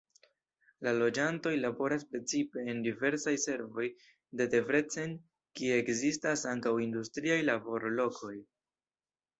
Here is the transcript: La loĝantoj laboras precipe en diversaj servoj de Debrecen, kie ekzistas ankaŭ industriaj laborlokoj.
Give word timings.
La 0.85 0.93
loĝantoj 0.99 1.51
laboras 1.65 2.05
precipe 2.13 2.63
en 2.73 2.81
diversaj 2.87 3.35
servoj 3.45 3.85
de 4.41 4.49
Debrecen, 4.55 5.15
kie 5.61 5.79
ekzistas 5.85 6.49
ankaŭ 6.57 6.77
industriaj 6.89 7.39
laborlokoj. 7.53 8.37